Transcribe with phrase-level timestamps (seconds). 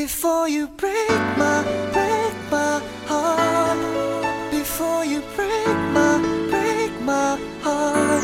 [0.00, 1.62] Before you break my,
[1.92, 3.76] break my heart.
[4.50, 8.22] Before you break my, break my heart.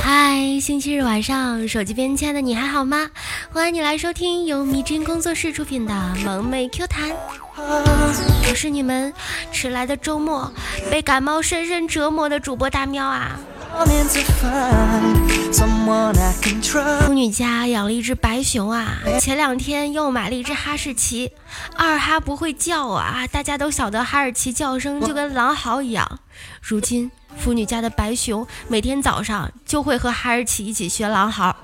[0.00, 3.10] 嗨，星期日晚上，手机边亲爱的你还好吗？
[3.52, 5.92] 欢迎你来收听由迷之音工作室出品的
[6.24, 7.10] 萌妹 Q 弹，
[7.56, 9.12] 我是你们
[9.50, 10.48] 迟来的周末
[10.88, 13.36] 被感冒深深折磨的主播大喵啊。
[17.06, 21.32] 妇女家养了一只白熊啊，前两天又买了一只哈士奇，
[21.76, 26.20] 二哈不会叫啊，大家都晓得哈士奇叫声就跟狼嚎一样。
[26.62, 31.56] 如今妇女家的白熊每天早上就会和哈士奇一起学狼嚎。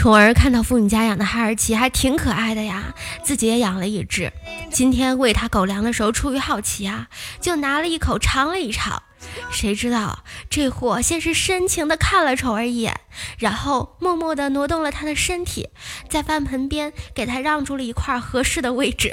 [0.00, 4.32] 宠儿看到父女家养的哈士奇还挺可爱的呀，自己也养了一只。
[4.70, 9.02] 今天喂它狗粮的时候，出于好奇啊，就拿了一口尝了一尝。
[9.50, 12.98] 谁知道这货先是深情地看了宠儿一眼，
[13.36, 15.68] 然后默默地挪动了它的身体，
[16.08, 19.12] 在饭盆边给它让出了一块合适的位置。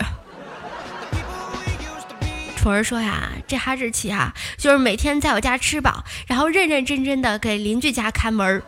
[2.56, 8.64] 宠儿说呀，这哈士奇啊，就是每天在我家吃饱，然后认认真真的给邻居家看门儿。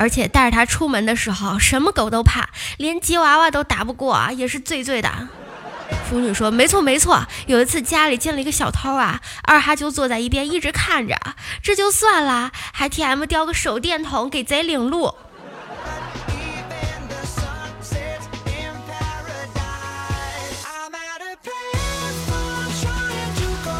[0.00, 2.48] 而且带着它出门的时候，什么狗都怕，
[2.78, 5.28] 连吉娃娃都打不过啊，也是醉醉的。
[6.08, 11.20] 妇女说：“没错没错，有一次家里进了一个小偷啊，二哈就坐在一边一直看着，
[11.62, 15.14] 这就算了，还 T M 叼个手电筒给贼领路。”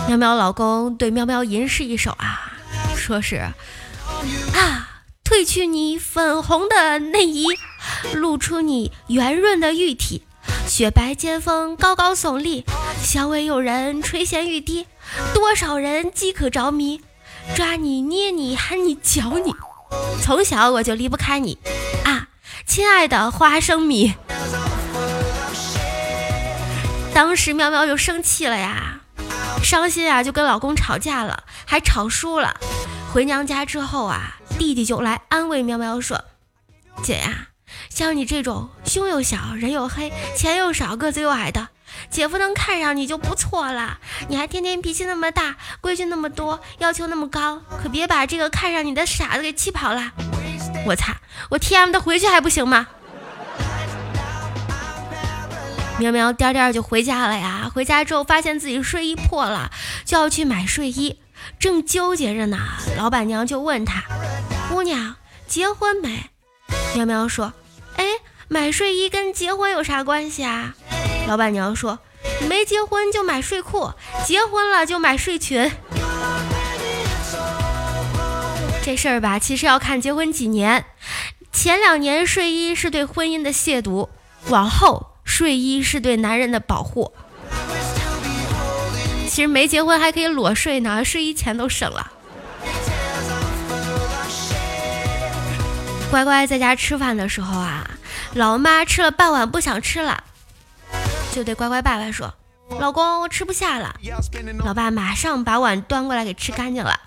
[0.06, 2.52] 喵喵老公对喵喵吟诗一首啊，
[2.94, 4.79] 说是啊，
[5.40, 7.46] 褪去你粉红的内衣，
[8.12, 10.22] 露出你圆润的玉体，
[10.66, 12.66] 雪白尖峰高高耸立，
[13.02, 14.86] 香味诱人垂涎欲滴，
[15.32, 17.00] 多少人饥渴着迷，
[17.56, 19.54] 抓你捏你喊你嚼你，
[20.22, 21.56] 从小我就离不开你
[22.04, 22.28] 啊，
[22.66, 24.12] 亲爱的花生米。
[27.14, 29.00] 当时喵喵就生气了呀，
[29.64, 32.60] 伤心啊，就跟老公吵架了，还吵输了。
[33.14, 36.22] 回娘家之后啊，弟弟就来安慰喵喵说
[37.02, 37.48] ：“姐呀，
[37.88, 41.68] 像你这种胸又小、人又黑、钱又少、个子又矮的，
[42.10, 44.00] 姐夫能看上你就不错了。
[44.28, 50.12] 你还天天脾气那么大，规矩那么多，要求那么高，可别把这个看上你的傻子给气跑了。
[50.84, 51.16] 我擦，
[51.48, 52.88] 我 T M 的回去还不行吗？”
[55.98, 57.70] 喵喵颠颠就回家了呀。
[57.74, 59.70] 回家之后发现自己睡衣破了，
[60.04, 61.18] 就要去买睡衣，
[61.58, 62.58] 正纠结着呢。
[62.98, 64.02] 老板娘就问他
[64.70, 65.16] ：“姑娘，
[65.48, 66.30] 结婚没？”
[66.94, 67.52] 喵喵说
[67.98, 68.04] ：“哎，
[68.46, 70.74] 买睡衣跟结婚有啥关系啊？”
[71.26, 71.98] 老板娘说
[72.48, 73.92] ：“没结婚就买睡裤，
[74.24, 75.70] 结婚了就买睡裙。”
[78.82, 80.84] 这事儿吧，其实要看结婚几年。
[81.52, 84.08] 前两年睡衣是对婚姻的亵渎，
[84.48, 87.12] 往后睡衣是对男人的保护。
[89.28, 92.12] 其实没结婚还可以裸睡呢，睡衣钱都省了。
[96.10, 97.88] 乖乖在家吃饭的时候啊，
[98.34, 100.24] 老妈吃了半碗不想吃了，
[101.32, 102.34] 就对乖乖爸爸说
[102.80, 103.94] ：“老公，我吃不下了。”
[104.64, 106.98] 老爸马上把碗端过来给吃干净了。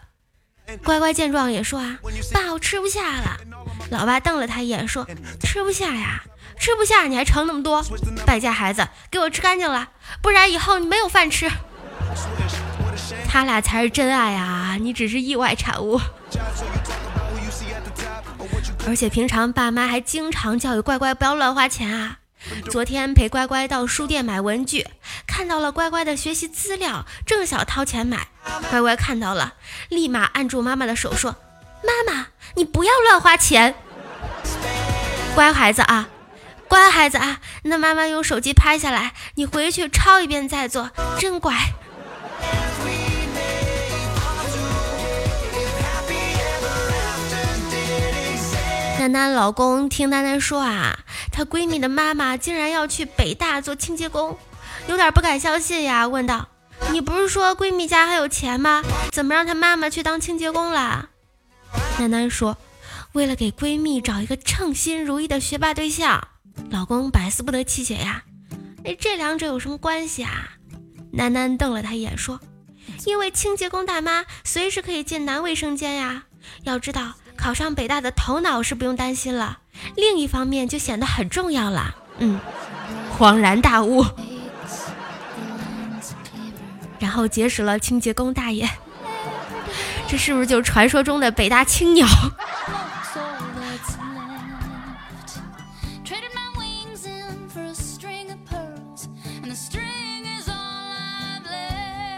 [0.85, 1.99] 乖乖见状也说啊，
[2.33, 3.37] 爸，我吃不下了。
[3.91, 5.05] 老爸瞪了他一眼说
[5.43, 6.23] ：“吃不下呀，
[6.57, 7.83] 吃不下你还盛那么多，
[8.25, 9.89] 败家孩子，给我吃干净了，
[10.21, 11.51] 不然以后你没有饭吃。”
[13.27, 15.99] 他俩才是真爱啊，你只是意外产物。
[18.87, 22.19] 而且平常爸妈还经常教育乖乖不要乱花钱啊。
[22.69, 24.85] 昨天陪乖乖到书店买文具，
[25.25, 28.27] 看到了乖乖的学习资料，正想掏钱买，
[28.69, 29.53] 乖乖看到了，
[29.87, 31.37] 立马按住妈妈的手说
[31.81, 33.75] ：“妈妈，你不要乱花钱。”
[35.33, 36.09] 乖孩子啊，
[36.67, 41.55] 乖孩子啊，那妈妈用手机拍下来，你回去抄一遍再做，真乖。
[49.03, 50.97] 楠楠老公听楠楠说啊，
[51.29, 54.37] 她闺蜜的妈妈竟然要去北大做清洁工，
[54.87, 56.47] 有点不敢相信呀，问道
[56.89, 58.81] ：“你不是说闺蜜家很有钱吗？
[59.11, 61.09] 怎么让她妈妈去当清洁工啦？”
[61.99, 62.55] 楠楠说
[63.11, 66.25] ：“为了给闺蜜找一个称心如意的学霸对象，
[66.69, 68.23] 老公百思不得其解呀。
[68.85, 70.51] 哎，这两者有什么关系啊？”
[71.11, 72.39] 楠楠瞪了他一眼说
[73.05, 76.23] ：“因为清洁工大妈随时可以进男卫生间呀。
[76.63, 79.57] 要知道。”考上北大的头脑是不用担心了，
[79.97, 81.93] 另一方面就显得很重要了。
[82.19, 82.39] 嗯，
[83.19, 84.05] 恍然大悟。
[86.99, 88.69] 然后结识了清洁工大爷，
[90.07, 92.07] 这是不是就是传说中的北大青鸟？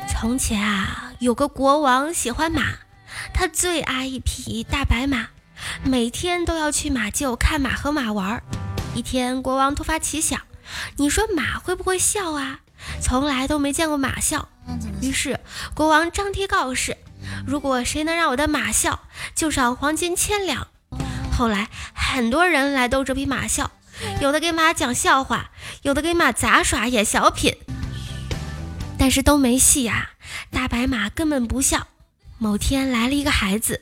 [0.08, 2.62] 从前啊，有个国王喜欢马，
[3.48, 5.28] 最爱一匹大白马，
[5.84, 8.42] 每天都要去马厩看马和马玩。
[8.96, 10.42] 一天，国王突发奇想，
[10.98, 12.62] 你说马会不会笑啊？
[13.02, 14.50] 从来都没见过马笑。
[15.02, 15.40] 于是，
[15.74, 16.98] 国王张贴告示：
[17.46, 19.02] 如果谁能让我的马笑，
[19.36, 20.68] 就赏黄金千两。
[21.32, 23.72] 后来，很多人来逗这匹马笑，
[24.22, 25.52] 有的给马讲笑话，
[25.84, 27.56] 有的给马杂耍演小品，
[28.98, 30.12] 但是都没戏呀。
[30.52, 31.88] 大白马根本不笑。
[32.38, 33.82] 某天来了一个孩子，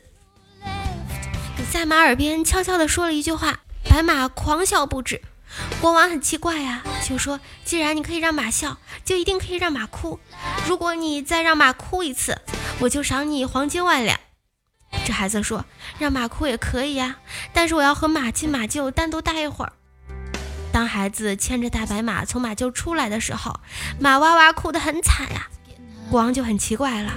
[1.72, 3.60] 在马耳边悄悄地说了一句话，
[3.90, 5.20] 白马狂笑不止。
[5.80, 10.20] 国王很奇怪呀，就说：“既然你可以让马笑，就一定可以让马哭。
[10.68, 12.40] 如果你再让马哭一次，
[12.78, 14.18] 我就赏你黄金万两。”
[15.04, 15.64] 这孩子说
[15.98, 17.16] ：“让马哭也可以呀，
[17.52, 19.72] 但是我要和马进马厩单独待一会儿。”
[20.72, 23.58] 当孩子牵着大白马从马厩出来的时候，
[23.98, 25.48] 马哇哇哭得很惨呀。
[26.08, 27.12] 国王就很奇怪了，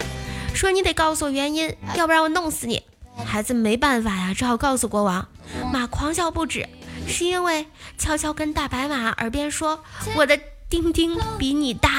[0.57, 2.83] 说：“你得告诉我原因，要不然我弄死你。”
[3.25, 5.27] 孩子没办法呀，只好告诉国王。
[5.71, 6.68] 马狂笑不止，
[7.07, 7.68] 是因为
[7.98, 9.83] 悄悄跟大白马耳边说
[10.18, 10.38] ：“我的
[10.68, 11.89] 丁丁比你大。”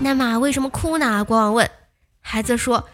[0.00, 1.24] 那马为什么哭呢？
[1.24, 1.70] 国王问。
[2.20, 2.88] 孩子说。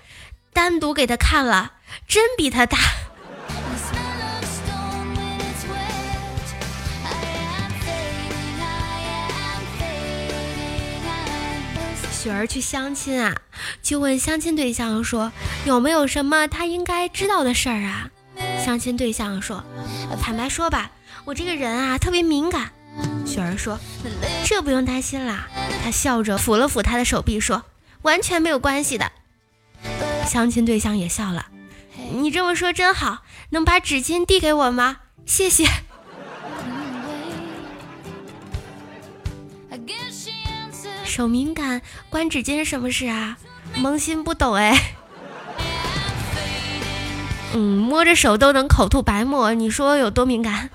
[0.53, 1.73] 单独给他看了，
[2.07, 2.79] 真比他大。
[12.25, 13.37] 雪儿去相亲啊，
[13.83, 15.31] 就问相亲对象说
[15.67, 18.09] ：“有没有什么他应该知道的事儿啊？”
[18.65, 19.63] 相亲对象说
[20.23, 20.91] ：“坦白说吧，
[21.27, 22.73] 我这个人啊特别敏感。”
[23.29, 23.79] 雪儿说
[24.47, 25.49] ：“这不用担心啦。”
[25.85, 27.63] 他笑着抚了抚他的手臂说
[28.01, 29.13] ：“完全没有关系的。”
[30.27, 31.49] 相亲对象也笑了，
[32.15, 33.19] 你这么说真好，
[33.51, 34.97] 能把纸巾递给我吗？
[35.27, 35.67] 谢谢。
[41.15, 41.81] 手敏感
[42.11, 43.39] 关纸巾什么事啊？
[43.77, 44.97] 萌新不懂哎。
[47.55, 50.71] 嗯，摸着手都能口吐白沫，你说有多敏感？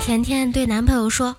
[0.00, 1.36] 甜甜对男朋友说。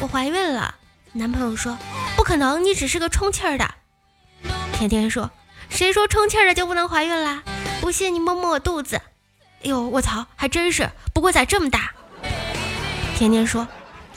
[0.00, 0.74] 我怀孕了，
[1.14, 1.78] 男朋友说
[2.14, 3.74] 不可能，你只是个充气儿的。
[4.74, 5.30] 甜甜说，
[5.70, 7.42] 谁说充气儿的就不能怀孕啦？
[7.80, 9.00] 不信你摸摸我肚子。
[9.64, 11.92] 哎呦，我操，还真是，不过咋这么大？
[13.16, 13.68] 甜甜说，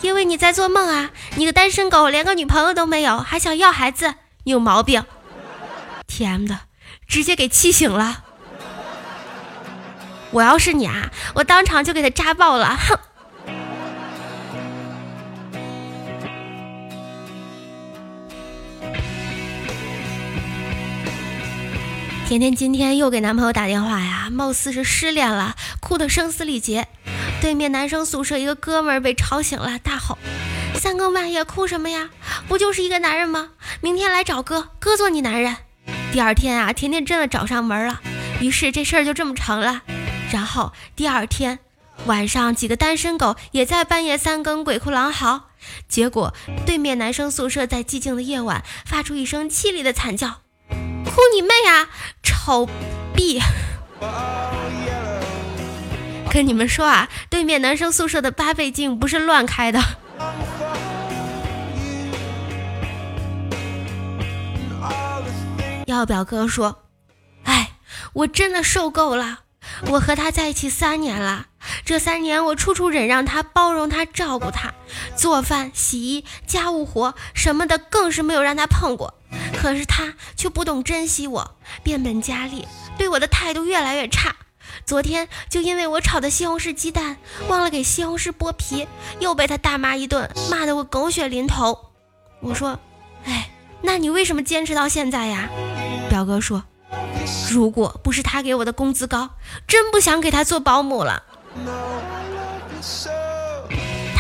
[0.02, 5.06] 因为你在做梦啊，你个单身狗连个女朋友都没有，还想要孩子，你有毛病。
[6.08, 6.62] ！”TM 的，
[7.08, 8.24] 直接给气醒了。
[10.32, 13.00] 我要是你啊，我当场就给他扎爆了，哼。
[22.28, 26.88] 甜甜今天又给男朋友打电话呀，貌似是失恋了，哭得声嘶力竭。
[27.40, 30.18] 对面男生宿舍一个哥们儿被吵醒了，大吼
[30.74, 32.10] ：“三更半夜哭什么呀？
[32.48, 33.52] 不就是一个男人吗？
[33.80, 35.56] 明天来找哥，哥做你男人。”
[36.12, 38.02] 第二天啊，甜甜真的找上门了，
[38.42, 39.84] 于是这事儿就这么成了。
[40.32, 41.60] 然后第二天
[42.08, 45.52] 晚上，几个单身狗也在半夜三更鬼哭狼嚎，
[45.88, 46.34] 结果
[46.66, 50.45] 对面男生宿舍在寂静的夜晚发出一声凄厉的惨叫。
[51.16, 51.88] 哭你妹啊，
[52.22, 52.68] 丑
[53.16, 53.42] 逼！
[56.30, 59.80] 跟你们说啊，对面男生宿舍的八倍镜不是乱开的。
[65.88, 66.84] 要表哥说，
[67.46, 67.78] 哎，
[68.12, 69.44] 我真的受够了。
[69.88, 71.46] 我和他在一起三年了，
[71.86, 74.74] 这三年我处处忍让他，包容他，照顾他，
[75.16, 79.14] 做饭、洗衣、家务活什么的，更是没有让他碰过。
[79.66, 82.68] 可是他却不懂珍惜我，变本加厉，
[83.00, 84.36] 对我的态度越来越差。
[84.86, 87.18] 昨天就因为我炒的西红柿鸡蛋
[87.48, 88.88] 忘了给西红柿剥皮，
[89.20, 91.80] 又被他大骂一顿，骂得我狗血淋头。
[92.42, 92.78] 我说
[93.26, 93.50] ：“哎，
[93.82, 95.50] 那你为什么坚持到现在呀？”
[96.12, 96.64] 表哥说
[97.50, 99.32] ：“如果不是他给我的工资高，
[99.68, 101.24] 真不想给他做保姆了。”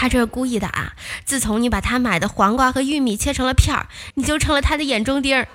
[0.05, 0.93] 他这是故意的啊！
[1.23, 5.47] 自从你把他买的黄瓜和玉米切成了片儿，你就成了他的眼中钉儿。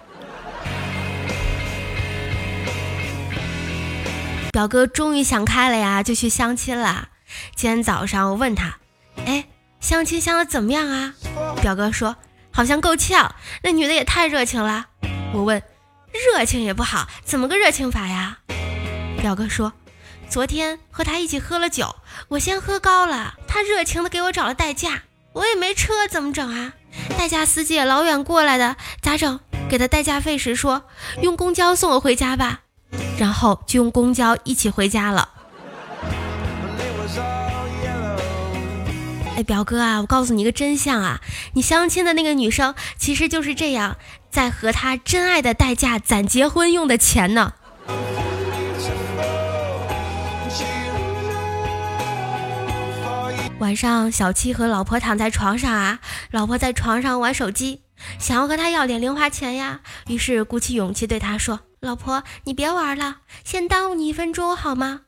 [4.50, 7.10] 表哥终于想开了呀，就去相亲了。
[7.54, 8.78] 今天早上我问他
[9.24, 9.44] ：“哎，
[9.78, 11.14] 相亲相的怎么样啊？”
[11.62, 12.16] 表哥说
[12.50, 14.86] ：“好像够呛，那女的也太热情了。”
[15.32, 15.62] 我问
[16.34, 18.38] ：“热情也不好，怎么个热情法呀？”
[19.22, 19.72] 表哥说。
[20.30, 21.96] 昨天和他一起喝了酒，
[22.28, 26.74] 我先喝高了，他热情的给我找了代驾，我也没车，怎么整啊？
[27.18, 29.40] 代驾司机也老远过来的，咋整？
[29.68, 30.84] 给他代驾费时说
[31.20, 32.60] 用公交送我回家吧，
[33.18, 35.30] 然后就用公交一起回家了。
[39.36, 41.20] 哎，表哥啊，我告诉你一个真相啊，
[41.54, 43.96] 你相亲的那个女生其实就是这样，
[44.30, 47.54] 在和他真爱的代价攒结婚用的钱呢。
[53.60, 56.00] 晚上，小七和老婆躺在床上啊，
[56.30, 57.82] 老婆在床上玩手机，
[58.18, 65.02] 想要和他要点零花钱呀，于是鼓起勇气对他说：“老婆，你别玩了，先耽误你一分钟好吗？”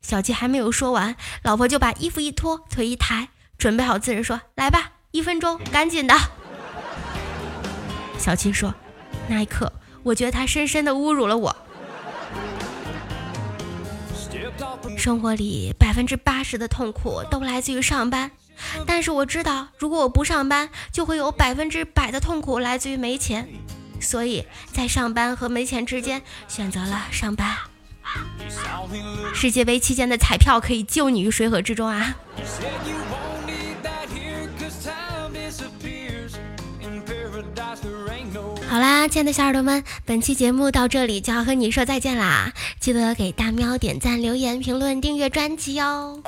[0.00, 6.14] 小七还没有说完，老婆就把衣服一脱，腿一抬，准备好姿势说：“来吧，一分钟，赶紧的。”
[8.18, 8.74] 小七说
[9.28, 9.70] ：“那一刻，
[10.02, 11.56] 我觉得他深深的侮辱了我。
[14.96, 18.30] 生活里百分之八十的痛苦都来自于上班，
[18.86, 23.48] 但是我知道，如果我不上班，就会有百分之百的痛苦来自于没钱，
[24.00, 27.56] 所以在上班和没钱之间选择了上班。”
[29.34, 32.16] 世界杯期间的彩票可以救你于水火之中啊！
[38.70, 42.52] 好啦，亲爱的小耳朵们，本期节目到这里就要和你说再见啦！
[42.78, 46.20] 记得给大喵点赞、留言、评论、订阅专辑哦！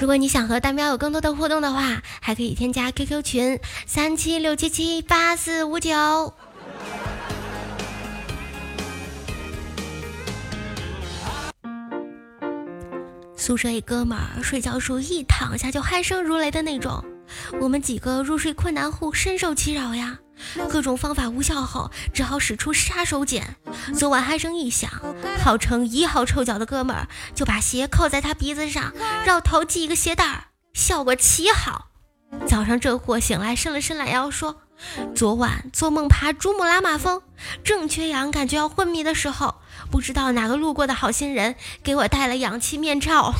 [0.00, 6.32] 如果你想和大喵有更多的互动的话，还可以添加 QQ 群三七六七七八四五九。
[13.36, 17.04] 宿舍一哥们儿睡觉时候一躺下就鼾声如雷的那种，
[17.60, 20.18] 我们几个入睡困难户深受其扰呀。
[20.68, 23.42] 各种方法无效后，只好使出杀手锏。
[23.94, 24.90] 昨晚鼾声一响，
[25.42, 28.92] 号称一号臭脚的哥们儿就把鞋扣在他鼻子上，
[29.24, 31.88] 绕头系一个鞋带儿，效果奇好。
[32.46, 34.62] 早上这货醒来伸了伸懒腰，说
[35.14, 37.22] ：“昨晚做梦爬珠穆朗玛峰，
[37.62, 39.56] 正缺氧，感觉要昏迷的时候。”
[39.90, 43.32] 不知道哪个路过的好心人给我戴了氧气面罩。